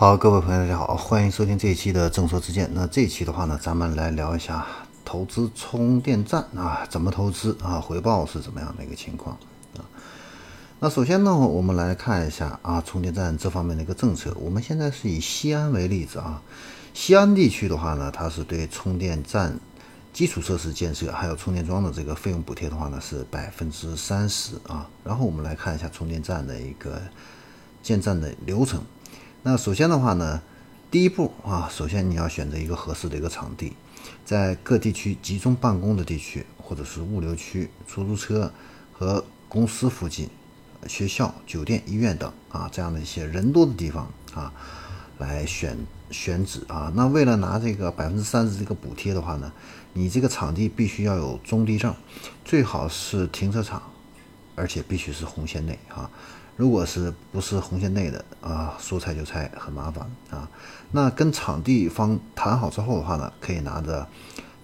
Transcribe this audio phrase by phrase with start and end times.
[0.00, 2.70] 好，各位朋友，大家好，欢迎收听这一期的正说之见。
[2.72, 4.64] 那这一期的话呢，咱们来聊一下
[5.04, 9.36] 投资充电站啊，怎么投资啊，回报是怎么样的一个情况
[9.76, 9.82] 啊？
[10.78, 14.32] 那首先呢，我们来看一下啊，充电站这方面的一个政策。
[14.38, 16.40] 我们现在是以西安为例子啊，
[16.94, 19.58] 西安地区的话呢，它是对充电站
[20.12, 24.88] 基础设施建设还有充电桩的这个费用补贴的话呢，是百分之三十啊。
[25.02, 27.02] 然后我们来看一下充电站的一个
[27.82, 28.80] 建站的流程。
[29.44, 30.42] 那首先的话呢，
[30.90, 33.72] 第一步啊，首先你要选择一个合适的一个场地，
[34.24, 38.52] 在各地区集中办公的地区，或者是物流区、出租车
[38.92, 40.28] 和公司附近、
[40.88, 44.52] 学校、酒店、医院等啊这样的一些人多的地方啊，
[45.18, 45.76] 来选
[46.10, 46.92] 选址啊。
[46.96, 49.52] 那为了拿这个百分之三十这个补贴的话呢，
[49.92, 51.94] 你这个场地必须要有中低证，
[52.44, 53.80] 最好是停车场，
[54.56, 56.10] 而且必须是红线内啊。
[56.58, 60.50] 如果是不是红线内的啊，说拆就拆很麻烦啊。
[60.90, 64.04] 那跟场地方谈好之后的话呢，可以拿着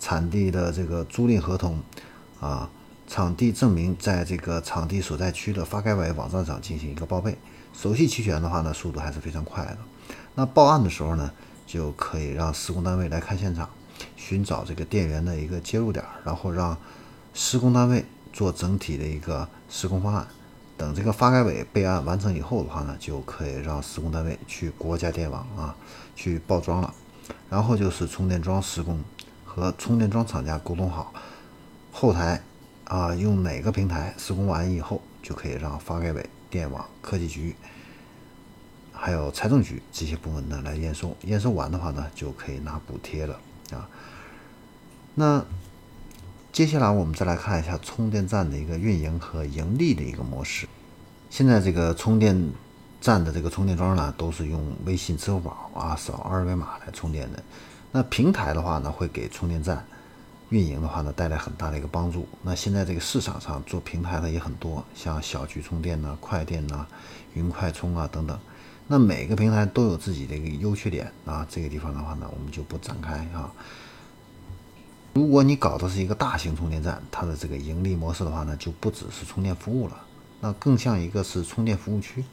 [0.00, 1.78] 场地的这个租赁合同
[2.40, 2.68] 啊，
[3.06, 7.38] 场地证明在这个场地所在区的发改委网站上进行一个报备，
[7.72, 9.78] 手续齐全的话呢，速度还是非常快的。
[10.34, 11.30] 那报案的时候呢，
[11.64, 13.70] 就可以让施工单位来看现场，
[14.16, 16.76] 寻找这个电源的一个接入点，然后让
[17.34, 20.26] 施工单位做整体的一个施工方案。
[20.76, 25.76] 等这个发改委备案完成以后的话呢，就可以让施工单位去国家电网啊
[26.16, 26.92] 去报桩了。
[27.48, 29.02] 然后就是充电桩施工
[29.44, 31.12] 和充电桩厂家沟通好，
[31.92, 32.42] 后台
[32.84, 37.54] 啊用哪个平台施工完以后，就可以让发改委、电网、科技局
[38.92, 41.16] 还有财政局这些部门呢来验收。
[41.22, 43.38] 验收完的话呢，就可以拿补贴了
[43.70, 43.88] 啊。
[45.14, 45.44] 那。
[46.54, 50.68] 接下来我们再来看一下充电站的一个运营和盈利的一个模式。
[51.28, 52.52] 现在这个充电
[53.00, 57.42] 站的这个充电桩呢，都是用微信、支付宝啊扫二维码来充电的。
[57.90, 59.84] 那平台的话呢，会给充电站
[60.50, 62.24] 运营的话呢带来很大的一个帮助。
[62.42, 66.86] 那现在这个市场上做平台的也很多，像小区充电呐、快电呐、
[67.34, 68.38] 云快充啊等等。
[68.86, 73.50] 那每个平台都有自己的一个优缺点啊，这个地方的话呢，我们就不展开啊。
[75.14, 80.04] 如果你搞的是一个大型充电站，它的这个盈利模式的话呢，就不只是充电服务了，
[80.40, 82.24] 那更像一个是充电服务区。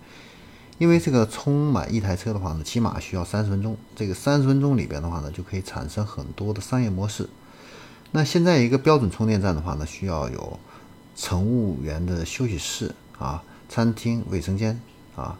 [0.80, 7.30] 因为这个充满一台车的话呢，起码需要三十分钟，这个三十分钟里边的话呢，就可以产生很多的商业模式。
[8.10, 10.60] 那现在一个标准充电站的话呢，需要有
[11.16, 14.82] 乘务员的休息室啊、餐厅、卫生间
[15.16, 15.38] 啊，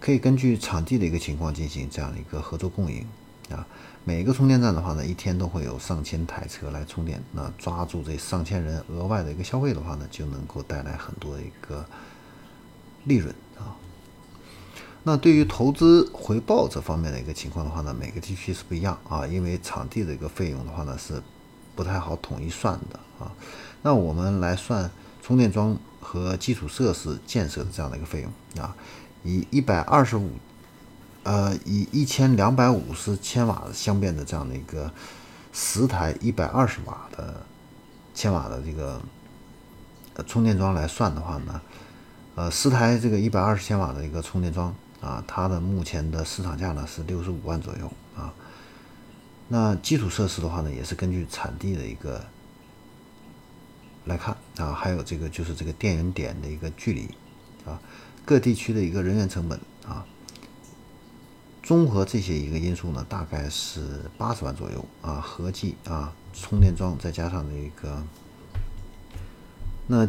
[0.00, 3.06] 可以根据场地的一个情况进行这样的一个合作共赢。
[3.50, 3.66] 啊，
[4.04, 7.22] 每个充电站的话呢，一天都会有上千台车来充电。
[7.32, 11.84] 那抓住这上千人额外的一个消费的话呢，就能够带来很多的一个
[13.04, 13.76] 利润啊。
[15.02, 21.22] 那对于投资回报这方面的一个情况的话呢，每个地区是不一样啊，因为场地的一个费用的话呢是
[21.76, 23.30] 不太好统一算的啊。
[23.82, 24.90] 那我们来算
[25.22, 28.74] 充电桩和基础设施建设的这样的一个费用啊，
[29.22, 30.30] 以一百二十五。
[31.24, 34.92] 呃，以一千两百五十千瓦相变的这样的一个
[35.54, 37.40] 十台一百二十瓦的
[38.14, 39.00] 千瓦的这个
[40.26, 41.60] 充电桩来算的话呢，
[42.34, 48.34] 呃，十台这个一百二十千瓦的一个充电桩啊，它的目前的市场价呢是六十五万左右啊。
[49.48, 52.22] 那基础设施的话呢，也是根据产地的一个
[54.04, 57.08] 来看啊，还有这个就是这个电源点的一个距离
[57.64, 57.80] 啊，
[58.26, 59.58] 各地区的一个人员成本
[59.88, 60.04] 啊。
[61.64, 68.02] 综合这些一个因素呢，大概是八十万左右啊，合计啊，充电桩再加上这个，
[69.86, 70.06] 那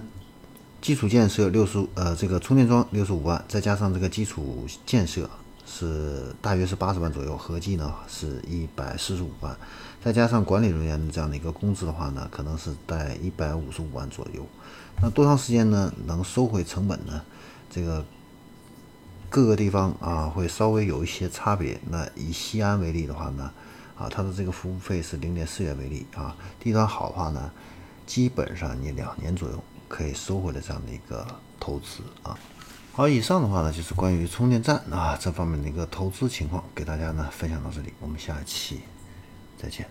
[0.82, 5.30] 基础建设六十呃，这个充电桩六十五万，再加上这个基础建设
[5.66, 9.56] 是大约是八十万左右，合计呢是一百四十五万，
[10.04, 14.46] 再加上管理人员的这样的一个工资的话呢，可能是在一百五十五万左右。
[15.02, 17.22] 那多长时间呢能收回成本呢？
[17.70, 18.04] 这个。
[19.36, 21.78] 各个地方啊会稍微有一些差别。
[21.90, 23.52] 那以西安为例的话呢，
[23.98, 27.52] 啊，它的这个服务费是零点四元为例啊，地段好的话呢，
[28.06, 31.28] 基本上你两年左右可以收回来这样的一个
[31.60, 32.40] 投资啊。
[32.94, 38.84] 好，以上的话呢就是关于充电站啊这方面的一个投资情况，给大家呢分享到这里，我们下期
[39.62, 39.86] 再见。